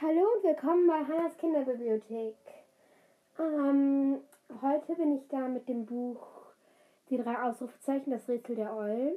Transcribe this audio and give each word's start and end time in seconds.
Hallo 0.00 0.20
und 0.36 0.44
willkommen 0.44 0.86
bei 0.86 1.04
Hannas 1.04 1.36
Kinderbibliothek. 1.38 2.36
Ähm, 3.36 4.20
heute 4.62 4.94
bin 4.94 5.16
ich 5.16 5.26
da 5.26 5.48
mit 5.48 5.68
dem 5.68 5.86
Buch 5.86 6.24
Die 7.10 7.16
drei 7.16 7.42
Ausrufezeichen, 7.42 8.12
das 8.12 8.28
Rätsel 8.28 8.54
der 8.54 8.76
Eulen. 8.76 9.16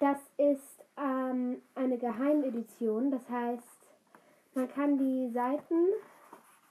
Das 0.00 0.18
ist 0.36 0.84
ähm, 0.96 1.62
eine 1.76 1.96
Geheimedition, 1.96 3.12
das 3.12 3.30
heißt, 3.30 3.88
man 4.54 4.68
kann 4.68 4.98
die 4.98 5.30
Seiten, 5.30 5.92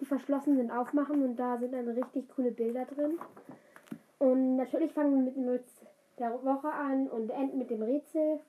die 0.02 0.06
verschlossen 0.06 0.58
sind, 0.58 0.70
aufmachen 0.70 1.24
und 1.24 1.38
da 1.38 1.58
sind 1.60 1.72
dann 1.72 1.88
richtig 1.88 2.28
coole 2.36 2.52
Bilder 2.52 2.84
drin. 2.84 3.18
Und 4.20 4.58
natürlich 4.58 4.92
fangen 4.92 5.16
wir 5.16 5.24
mit 5.24 5.38
dem 5.38 5.48
Witz 5.48 5.82
der 6.20 6.44
Woche 6.44 6.74
an 6.74 7.08
und 7.08 7.30
enden 7.30 7.58
mit 7.58 7.70
dem 7.70 7.84
Rätsel. 7.84 8.42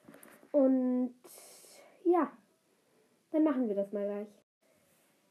Und 0.50 1.14
ja, 2.04 2.32
dann 3.30 3.45
machen 3.45 3.68
wir 3.68 3.77
das 3.77 3.93
mal 3.93 4.04
gleich. 4.04 4.47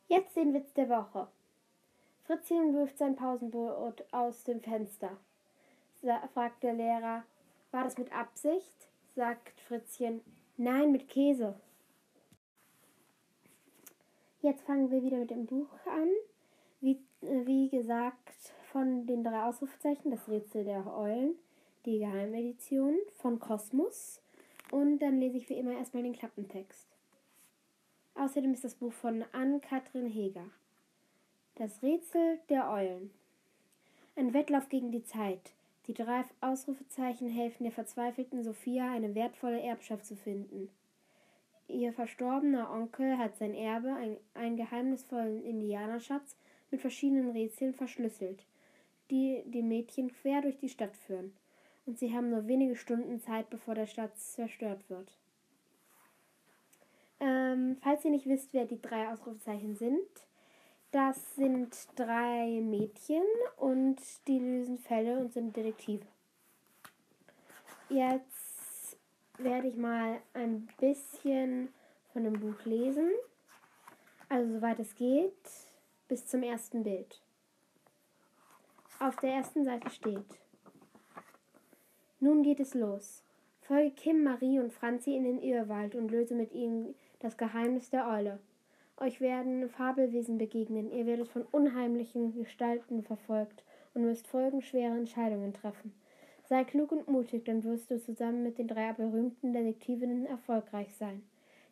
Jetzt 0.09 0.37
den 0.37 0.53
Witz 0.53 0.73
der 0.73 0.87
Woche. 0.87 1.27
Fritzchen 2.23 2.73
wirft 2.73 2.97
sein 2.97 3.17
Pausenbrot 3.17 4.05
aus 4.11 4.43
dem 4.45 4.61
Fenster. 4.61 5.17
fragt 6.33 6.63
der 6.63 6.73
Lehrer, 6.73 7.23
war 7.71 7.83
das 7.83 7.97
mit 7.97 8.13
Absicht? 8.13 8.87
sagt 9.15 9.59
Fritzchen, 9.61 10.21
nein, 10.55 10.91
mit 10.91 11.09
Käse. 11.09 11.59
Jetzt 14.41 14.63
fangen 14.63 14.91
wir 14.91 15.03
wieder 15.03 15.17
mit 15.17 15.31
dem 15.31 15.45
Buch 15.45 15.71
an. 15.85 16.09
Wie, 16.79 17.01
äh, 17.21 17.45
wie 17.45 17.67
gesagt, 17.67 18.53
von 18.71 19.07
den 19.07 19.23
drei 19.23 19.43
Ausrufezeichen, 19.43 20.11
das 20.11 20.29
Rätsel 20.29 20.63
der 20.63 20.85
Eulen, 20.95 21.35
die 21.85 21.99
Geheimedition 21.99 22.95
von 23.15 23.39
Kosmos. 23.39 24.21
Und 24.71 24.99
dann 24.99 25.19
lese 25.19 25.37
ich 25.37 25.49
wie 25.49 25.55
immer 25.55 25.73
erstmal 25.73 26.03
den 26.03 26.13
Klappentext. 26.13 26.96
Außerdem 28.19 28.53
ist 28.53 28.63
das 28.63 28.73
Buch 28.73 28.93
von 28.93 29.23
Ann-Kathrin 29.31 30.07
Heger. 30.07 30.49
Das 31.55 31.83
Rätsel 31.83 32.39
der 32.49 32.67
Eulen. 32.69 33.11
Ein 34.15 34.33
Wettlauf 34.33 34.69
gegen 34.69 34.91
die 34.91 35.03
Zeit. 35.03 35.53
Die 35.85 35.93
drei 35.93 36.23
Ausrufezeichen 36.41 37.29
helfen 37.29 37.63
der 37.63 37.71
verzweifelten 37.71 38.43
Sophia, 38.43 38.91
eine 38.91 39.13
wertvolle 39.13 39.61
Erbschaft 39.61 40.05
zu 40.05 40.15
finden. 40.15 40.69
Ihr 41.67 41.93
verstorbener 41.93 42.71
Onkel 42.71 43.19
hat 43.19 43.37
sein 43.37 43.53
Erbe, 43.53 43.93
ein, 43.93 44.17
einen 44.33 44.57
geheimnisvollen 44.57 45.43
Indianerschatz, 45.43 46.35
mit 46.71 46.81
verschiedenen 46.81 47.29
Rätseln 47.29 47.75
verschlüsselt, 47.75 48.45
die 49.11 49.43
die 49.45 49.61
Mädchen 49.61 50.11
quer 50.11 50.41
durch 50.41 50.57
die 50.57 50.69
Stadt 50.69 50.95
führen. 50.97 51.33
Und 51.85 51.99
sie 51.99 52.13
haben 52.13 52.31
nur 52.31 52.47
wenige 52.47 52.75
Stunden 52.75 53.21
Zeit, 53.21 53.49
bevor 53.51 53.75
der 53.75 53.85
Stadt 53.85 54.17
zerstört 54.17 54.89
wird. 54.89 55.17
Ähm, 57.19 57.66
falls 57.81 58.03
ihr 58.05 58.11
nicht 58.11 58.27
wisst, 58.27 58.53
wer 58.53 58.65
die 58.65 58.81
drei 58.81 59.11
Ausrufezeichen 59.11 59.75
sind, 59.75 60.07
das 60.91 61.35
sind 61.35 61.75
drei 61.95 62.61
Mädchen 62.61 63.23
und 63.57 63.97
die 64.27 64.39
lösen 64.39 64.77
Fälle 64.77 65.19
und 65.19 65.33
sind 65.33 65.55
Detektive. 65.55 66.05
Jetzt 67.89 68.97
werde 69.37 69.67
ich 69.67 69.75
mal 69.75 70.21
ein 70.33 70.67
bisschen 70.79 71.69
von 72.13 72.23
dem 72.23 72.39
Buch 72.39 72.65
lesen. 72.65 73.11
Also 74.29 74.53
soweit 74.53 74.79
es 74.79 74.95
geht, 74.95 75.37
bis 76.07 76.25
zum 76.25 76.43
ersten 76.43 76.83
Bild. 76.83 77.21
Auf 78.99 79.15
der 79.17 79.33
ersten 79.33 79.63
Seite 79.63 79.89
steht. 79.89 80.39
Nun 82.19 82.43
geht 82.43 82.59
es 82.59 82.73
los. 82.73 83.23
Folge 83.61 83.91
Kim, 83.91 84.23
Marie 84.23 84.59
und 84.59 84.73
Franzi 84.73 85.15
in 85.15 85.25
den 85.25 85.39
Irrwald 85.39 85.93
und 85.93 86.09
löse 86.09 86.33
mit 86.33 86.53
ihnen 86.53 86.95
das 87.19 87.37
Geheimnis 87.37 87.89
der 87.89 88.07
Eule. 88.07 88.39
Euch 88.97 89.21
werden 89.21 89.69
Fabelwesen 89.69 90.37
begegnen, 90.37 90.91
ihr 90.91 91.05
werdet 91.05 91.27
von 91.27 91.43
unheimlichen 91.51 92.33
Gestalten 92.33 93.03
verfolgt 93.03 93.63
und 93.93 94.03
müsst 94.03 94.27
folgenschwere 94.27 94.97
Entscheidungen 94.97 95.53
treffen. 95.53 95.93
Sei 96.49 96.63
klug 96.63 96.91
und 96.91 97.07
mutig, 97.07 97.45
dann 97.45 97.63
wirst 97.63 97.91
du 97.91 97.99
zusammen 97.99 98.43
mit 98.43 98.57
den 98.57 98.67
drei 98.67 98.93
berühmten 98.93 99.53
Detektivinnen 99.53 100.25
erfolgreich 100.25 100.95
sein. 100.95 101.21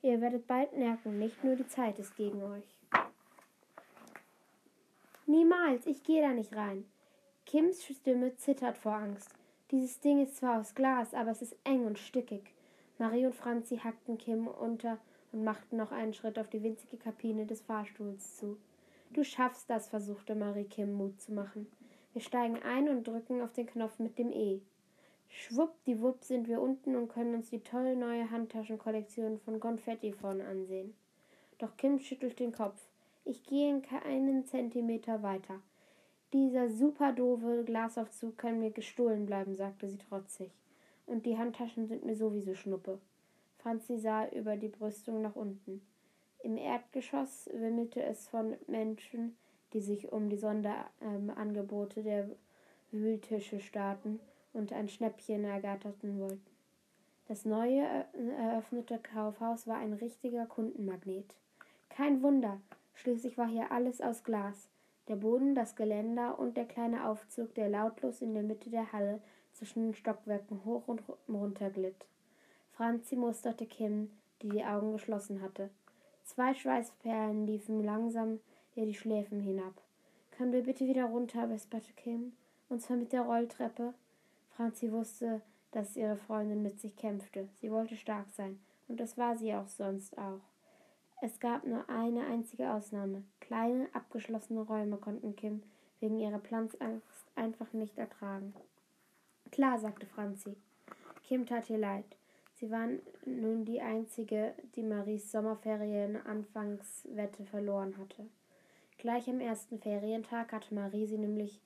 Ihr 0.02 0.22
werdet 0.22 0.46
bald 0.48 0.78
merken, 0.78 1.18
nicht 1.18 1.44
nur 1.44 1.56
die 1.56 1.68
Zeit 1.68 1.98
ist 1.98 2.16
gegen 2.16 2.44
euch. 2.44 2.78
Niemals, 5.26 5.88
ich 5.88 6.04
gehe 6.04 6.22
da 6.22 6.30
nicht 6.30 6.56
rein. 6.56 6.86
Kims 7.46 7.84
Stimme 7.84 8.36
zittert 8.36 8.78
vor 8.78 8.94
Angst. 8.94 9.30
Dieses 9.72 10.00
Ding 10.00 10.22
ist 10.22 10.38
zwar 10.38 10.60
aus 10.60 10.76
Glas, 10.76 11.14
aber 11.16 11.32
es 11.32 11.42
ist 11.42 11.56
eng 11.64 11.86
und 11.86 11.98
stückig. 11.98 12.54
Marie 13.00 13.26
und 13.26 13.36
Franzi 13.36 13.78
hackten 13.78 14.18
Kim 14.18 14.48
unter 14.48 15.00
und 15.36 15.44
machten 15.44 15.76
noch 15.76 15.92
einen 15.92 16.14
Schritt 16.14 16.40
auf 16.40 16.50
die 16.50 16.64
winzige 16.64 16.96
Kabine 16.96 17.46
des 17.46 17.62
Fahrstuhls 17.62 18.38
zu. 18.38 18.58
Du 19.12 19.24
schaffst 19.26 19.70
das, 19.70 19.90
versuchte 19.90 20.34
Marie 20.34 20.64
Kim 20.64 20.94
Mut 20.94 21.20
zu 21.20 21.34
machen. 21.34 21.68
Wir 22.14 22.22
steigen 22.22 22.58
ein 22.64 22.88
und 22.88 23.06
drücken 23.06 23.42
auf 23.42 23.52
den 23.52 23.68
Knopf 23.68 24.00
mit 24.00 24.18
dem 24.18 24.32
E. 24.32 24.62
Schwuppdiwupp 25.28 26.24
sind 26.24 26.48
wir 26.48 26.62
unten 26.62 26.96
und 26.96 27.10
können 27.10 27.36
uns 27.36 27.50
die 27.50 27.60
tolle 27.60 27.98
neue 27.98 28.32
Handtaschenkollektion 28.32 29.38
von 29.40 29.60
Konfetti 29.60 30.14
vorne 30.14 30.48
ansehen. 30.48 30.96
Doch 31.58 31.76
Kim 31.76 32.00
schüttelt 32.00 32.40
den 32.40 32.54
Kopf. 32.54 32.80
Ich 33.26 33.44
gehe 33.44 33.82
keinen 33.82 34.46
Zentimeter 34.46 35.22
weiter. 35.22 35.60
Dieser 36.32 36.70
super 36.70 37.12
doofe 37.12 37.66
Glasaufzug 37.66 38.38
kann 38.38 38.60
mir 38.60 38.72
gestohlen 38.72 39.26
bleiben, 39.26 39.54
sagte 39.54 39.90
sie 39.90 39.98
trotzig. 39.98 40.52
Und 41.06 41.26
die 41.26 41.38
Handtaschen 41.38 41.88
sind 41.88 42.06
mir 42.06 42.16
sowieso 42.16 42.56
Schnuppe. 42.56 43.00
Franzi 43.66 43.98
sah 43.98 44.28
über 44.28 44.58
die 44.58 44.68
Brüstung 44.68 45.24
nach 45.24 45.36
unten. 45.36 45.82
Im 46.44 46.56
Erdgeschoss 46.56 47.50
wimmelte 47.52 48.00
es 48.04 48.28
von 48.28 48.56
Menschen, 48.68 49.36
die 49.74 49.82
sich 49.82 50.12
um 50.12 50.30
die 50.30 50.38
Sonderangebote 50.38 52.04
der 52.04 52.30
Wühltische 52.92 53.60
starrten 53.60 54.20
und 54.54 54.72
ein 54.72 54.88
Schnäppchen 54.88 55.46
ergatterten 55.46 56.20
wollten. 56.20 56.46
Das 57.28 57.44
neue 57.44 58.06
eröffnete 58.38 59.00
Kaufhaus 59.00 59.66
war 59.66 59.78
ein 59.78 59.94
richtiger 59.94 60.46
Kundenmagnet. 60.46 61.34
Kein 61.90 62.22
Wunder, 62.22 62.62
schließlich 62.94 63.36
war 63.36 63.48
hier 63.48 63.72
alles 63.72 64.00
aus 64.00 64.24
Glas. 64.24 64.70
Der 65.08 65.16
Boden, 65.16 65.56
das 65.56 65.76
Geländer 65.76 66.38
und 66.38 66.56
der 66.56 66.66
kleine 66.66 67.10
Aufzug, 67.10 67.56
der 67.56 67.70
lautlos 67.70 68.22
in 68.22 68.36
der 68.36 68.44
Mitte 68.44 68.70
der 68.70 68.92
Halle 68.92 69.24
zwischen 69.54 69.86
den 69.86 69.96
Stockwerken 69.96 70.64
hoch 70.66 70.88
und 70.88 71.02
runter 71.28 71.72
glitt. 71.72 72.06
Franzi 72.76 73.16
musterte 73.16 73.66
Kim, 73.66 74.12
die 74.42 74.50
die 74.50 74.66
Augen 74.66 74.92
geschlossen 74.92 75.42
hatte. 75.42 75.70
Zwei 76.26 76.54
Schweißperlen 76.54 77.48
liefen 77.48 77.82
langsam 77.86 78.40
ihr 78.76 78.86
die 78.86 78.94
Schläfen 78.94 79.40
hinab. 79.40 79.74
Können 80.32 80.52
wir 80.52 80.64
bitte 80.64 80.86
wieder 80.86 81.06
runter, 81.06 81.50
wisperte 81.50 81.94
Kim, 81.94 82.34
und 82.68 82.82
zwar 82.82 82.98
mit 82.98 83.14
der 83.14 83.22
Rolltreppe. 83.22 83.94
Franzi 84.58 84.92
wusste, 84.92 85.42
dass 85.72 85.96
ihre 85.96 86.18
Freundin 86.18 86.64
mit 86.64 86.82
sich 86.82 86.98
kämpfte. 86.98 87.48
Sie 87.62 87.72
wollte 87.72 87.96
stark 87.96 88.30
sein, 88.36 88.60
und 88.90 89.00
das 89.00 89.18
war 89.18 89.38
sie 89.38 89.54
auch 89.54 89.68
sonst 89.68 90.18
auch. 90.18 90.42
Es 91.22 91.40
gab 91.40 91.66
nur 91.66 91.90
eine 91.90 92.26
einzige 92.26 92.70
Ausnahme. 92.72 93.24
Kleine, 93.40 93.88
abgeschlossene 93.94 94.62
Räume 94.62 94.98
konnten 94.98 95.38
Kim 95.38 95.64
wegen 96.02 96.20
ihrer 96.20 96.40
Planzangst 96.40 97.26
einfach 97.36 97.72
nicht 97.72 97.98
ertragen. 97.98 98.54
Klar, 99.52 99.80
sagte 99.80 100.06
Franzi. 100.06 100.58
Kim 101.24 101.46
tat 101.46 101.70
ihr 101.70 101.78
leid. 101.78 102.18
Sie 102.56 102.72
war 102.72 102.88
nun 103.26 103.66
die 103.66 103.82
einzige, 103.82 104.54
die 104.76 104.84
Maries 104.84 105.30
Sommerferien-Anfangswette 105.32 107.44
verloren 107.44 107.98
hatte. 107.98 108.26
Gleich 108.98 109.30
am 109.30 109.42
ersten 109.42 109.78
Ferientag 109.78 110.54
hatte 110.54 110.74
Marie 110.74 111.06
sie 111.06 111.18
nämlich 111.18 111.60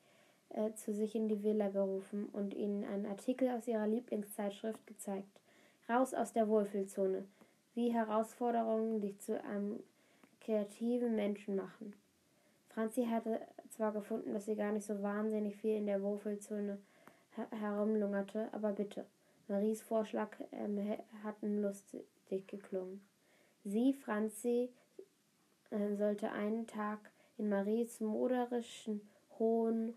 äh, 0.50 0.74
zu 0.74 0.92
sich 0.92 1.14
in 1.14 1.28
die 1.28 1.44
Villa 1.44 1.70
gerufen 1.70 2.26
und 2.34 2.56
ihnen 2.56 2.86
einen 2.86 3.06
Artikel 3.06 3.50
aus 3.50 3.68
ihrer 3.68 3.86
Lieblingszeitschrift 3.86 4.88
gezeigt. 4.88 5.30
Raus 5.88 6.16
aus 6.16 6.34
der 6.34 6.48
Wohlfühlzone, 6.48 7.24
wie 7.76 7.94
Herausforderungen 7.94 9.00
dich 9.00 9.20
zu 9.20 9.40
einem 9.44 9.84
kreativen 10.42 11.16
Menschen 11.16 11.56
machen. 11.56 11.94
Franzi 12.70 13.06
hatte 13.06 13.42
zwar 13.70 13.92
gefunden, 13.92 14.34
dass 14.34 14.46
sie 14.46 14.56
gar 14.56 14.72
nicht 14.72 14.88
so 14.88 15.03
wahnsinnig 15.03 15.56
viel 15.58 15.76
in 15.76 15.85
der 15.85 16.02
Wohlfühlzone 16.02 16.80
her 17.35 17.47
herumlungerte, 17.52 18.50
aber 18.52 18.72
bitte. 18.72 19.06
Maries 19.49 19.81
Vorschlag 19.81 20.29
ähm, 20.51 20.79
hatten 21.23 21.63
lustig 21.63 22.05
geklungen. 22.47 23.01
Sie, 23.66 23.93
Franzi, 23.93 24.69
äh, 25.72 25.96
sollte 25.96 26.31
einen 26.31 26.67
Tag 26.67 26.99
in 27.40 27.49
Maries 27.49 27.99
moderischen, 27.99 29.01
hohen 29.40 29.96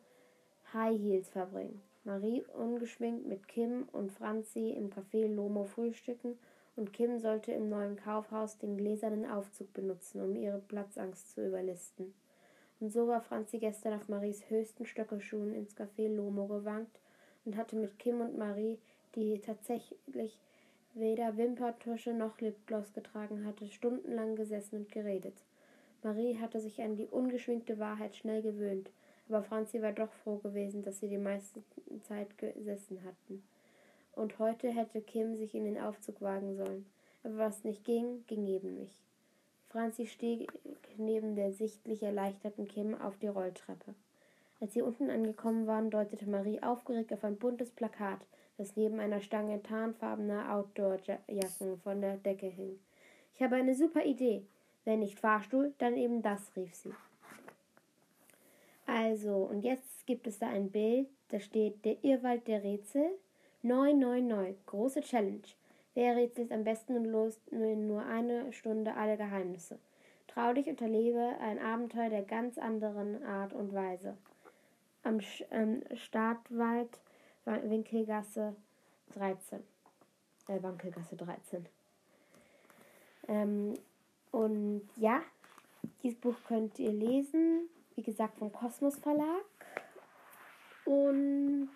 High 0.73 0.99
Heels 0.99 1.29
verbringen. 1.29 1.83
Marie 2.05 2.43
ungeschminkt 2.55 3.27
mit 3.27 3.47
Kim 3.47 3.89
und 3.93 4.11
Franzi 4.11 4.71
im 4.71 4.91
Café 4.91 5.27
Lomo 5.27 5.65
frühstücken 5.65 6.39
und 6.75 6.95
Kim 6.95 7.19
sollte 7.19 7.53
im 7.53 7.69
neuen 7.69 7.97
Kaufhaus 7.97 8.57
den 8.57 8.79
gläsernen 8.79 9.31
Aufzug 9.31 9.73
benutzen, 9.75 10.23
um 10.23 10.35
ihre 10.35 10.61
Platzangst 10.61 11.31
zu 11.35 11.47
überlisten. 11.47 12.15
Und 12.81 12.91
so 12.91 13.07
war 13.07 13.21
Franzi 13.21 13.59
gestern 13.59 13.93
auf 13.93 14.09
Maries 14.09 14.49
höchsten 14.49 14.87
Stöckelschuhen 14.87 15.55
ins 15.55 15.77
Café 15.77 16.09
Lomo 16.09 16.47
gewankt 16.47 16.99
und 17.45 17.57
hatte 17.57 17.77
mit 17.77 17.99
Kim 17.99 18.23
und 18.23 18.39
Marie 18.39 18.79
die 19.15 19.41
tatsächlich 19.41 20.39
weder 20.95 21.37
Wimperntusche 21.37 22.13
noch 22.13 22.41
Lipgloss 22.41 22.93
getragen 22.93 23.47
hatte, 23.47 23.69
stundenlang 23.69 24.37
gesessen 24.37 24.81
und 24.81 24.93
geredet. 24.93 25.35
Marie 26.03 26.39
hatte 26.39 26.61
sich 26.61 26.83
an 26.83 26.97
die 26.97 27.07
ungeschminkte 27.07 27.79
Wahrheit 27.79 28.17
schnell 28.17 28.43
gewöhnt, 28.43 28.91
aber 29.29 29.43
Franzi 29.43 29.81
war 29.81 29.93
doch 29.93 30.13
froh 30.25 30.37
gewesen, 30.39 30.83
dass 30.83 31.01
sie 31.01 31.09
die 31.09 31.19
meiste 31.19 31.63
Zeit 32.03 32.37
gesessen 32.39 32.99
hatten. 33.05 33.43
Und 34.15 34.39
heute 34.39 34.69
hätte 34.71 35.01
Kim 35.01 35.37
sich 35.37 35.55
in 35.55 35.65
den 35.65 35.81
Aufzug 35.81 36.21
wagen 36.21 36.57
sollen, 36.57 36.85
aber 37.23 37.39
was 37.39 37.65
nicht 37.65 37.85
ging, 37.85 38.25
ging 38.27 38.47
eben 38.47 38.75
nicht. 38.75 39.01
Franzi 39.71 40.07
stieg 40.07 40.53
neben 40.99 41.35
der 41.35 41.53
sichtlich 41.53 42.03
erleichterten 42.03 42.69
Kim 42.69 43.01
auf 43.01 43.17
die 43.19 43.29
Rolltreppe. 43.29 43.95
Als 44.61 44.75
sie 44.75 44.83
unten 44.83 45.09
angekommen 45.09 45.67
waren, 45.67 45.91
deutete 45.91 46.29
Marie 46.29 46.63
aufgeregt 46.63 47.13
auf 47.13 47.25
ein 47.25 47.37
buntes 47.37 47.71
Plakat, 47.71 48.21
das 48.63 48.77
neben 48.77 49.01
einer 49.01 49.21
Stange 49.21 49.61
tarnfarbener 49.61 50.55
Outdoor-Jacken 50.55 51.81
von 51.83 52.01
der 52.01 52.17
Decke 52.19 52.47
hing. 52.47 52.79
Ich 53.35 53.43
habe 53.43 53.57
eine 53.57 53.75
super 53.75 54.05
Idee. 54.05 54.45
Wenn 54.85 55.01
nicht 55.01 55.19
Fahrstuhl, 55.19 55.75
dann 55.79 55.97
eben 55.97 56.23
das, 56.23 56.55
rief 56.55 56.73
sie. 56.75 56.95
Also, 58.87 59.35
und 59.35 59.63
jetzt 59.63 60.07
gibt 60.07 60.29
es 60.29 60.39
da 60.39 60.49
ein 60.49 60.71
Bild, 60.71 61.09
da 61.31 61.41
steht 61.41 61.85
der 61.85 62.05
Irrwald 62.05 62.47
der 62.47 62.63
Rätsel. 62.63 63.11
999, 63.63 64.67
große 64.67 65.01
Challenge. 65.03 65.43
Wer 65.95 66.17
rätselt 66.17 66.53
am 66.53 66.65
besten 66.65 66.97
und 66.97 67.05
lost 67.05 67.41
in 67.49 67.89
nur 67.89 68.05
eine 68.05 68.53
Stunde 68.53 68.95
alle 68.95 69.17
Geheimnisse? 69.17 69.79
Trau 70.29 70.53
dich 70.53 70.69
und 70.69 70.81
erlebe 70.81 71.37
ein 71.41 71.59
Abenteuer 71.59 72.11
der 72.11 72.23
ganz 72.23 72.59
anderen 72.59 73.25
Art 73.25 73.53
und 73.53 73.75
Weise. 73.75 74.17
Am 75.03 75.19
ähm, 75.51 75.83
Startwald 75.95 77.01
Winkelgasse 77.45 78.57
13. 79.15 79.63
Äh, 80.49 80.63
Wankelgasse 80.63 81.17
13. 81.17 81.67
Ähm, 83.29 83.75
und 84.31 84.89
ja, 84.97 85.23
dieses 86.03 86.19
Buch 86.19 86.37
könnt 86.47 86.79
ihr 86.79 86.93
lesen. 86.93 87.69
Wie 87.95 88.03
gesagt, 88.03 88.39
vom 88.39 88.53
Kosmos 88.53 88.97
Verlag. 88.97 89.45
Und 90.85 91.69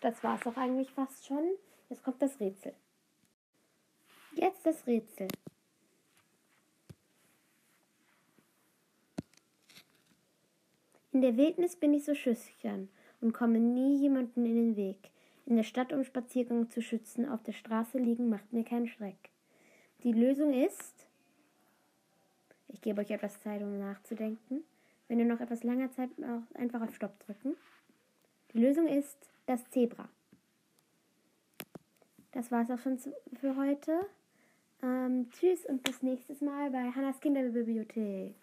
das 0.00 0.22
war 0.22 0.38
es 0.38 0.46
auch 0.46 0.56
eigentlich 0.56 0.90
fast 0.92 1.26
schon. 1.26 1.44
Jetzt 1.88 2.02
kommt 2.02 2.22
das 2.22 2.38
Rätsel. 2.38 2.74
Jetzt 4.32 4.64
das 4.64 4.86
Rätsel. 4.86 5.28
In 11.12 11.22
der 11.22 11.36
Wildnis 11.36 11.74
bin 11.74 11.94
ich 11.94 12.04
so 12.04 12.14
schüchtern 12.14 12.88
und 13.20 13.32
komme 13.32 13.58
nie 13.58 13.96
jemanden 13.96 14.44
in 14.46 14.54
den 14.54 14.76
Weg. 14.76 15.10
In 15.46 15.56
der 15.56 15.62
Stadt 15.62 15.92
um 15.92 16.04
Spaziergang 16.04 16.70
zu 16.70 16.82
schützen, 16.82 17.28
auf 17.28 17.42
der 17.42 17.52
Straße 17.52 17.98
liegen, 17.98 18.28
macht 18.28 18.52
mir 18.52 18.64
keinen 18.64 18.88
Schreck. 18.88 19.30
Die 20.02 20.12
Lösung 20.12 20.52
ist, 20.52 21.06
ich 22.68 22.80
gebe 22.80 23.00
euch 23.00 23.10
etwas 23.10 23.40
Zeit, 23.40 23.62
um 23.62 23.78
nachzudenken. 23.78 24.62
Wenn 25.08 25.18
ihr 25.18 25.24
noch 25.24 25.40
etwas 25.40 25.64
länger 25.64 25.90
Zeit 25.90 26.14
braucht, 26.16 26.54
einfach 26.54 26.82
auf 26.82 26.94
Stopp 26.94 27.18
drücken. 27.20 27.56
Die 28.52 28.58
Lösung 28.58 28.86
ist 28.86 29.16
das 29.46 29.68
Zebra. 29.70 30.08
Das 32.32 32.52
war 32.52 32.62
es 32.62 32.70
auch 32.70 32.78
schon 32.78 32.98
für 33.40 33.56
heute. 33.56 34.06
Ähm, 34.82 35.30
tschüss 35.30 35.64
und 35.66 35.82
bis 35.82 36.02
nächstes 36.02 36.40
Mal 36.40 36.70
bei 36.70 36.90
Hannas 36.90 37.20
Kinderbibliothek. 37.20 38.34